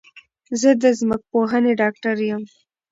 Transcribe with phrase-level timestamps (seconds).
[0.61, 2.43] زه د ځمکپوهنې ډاکټر یم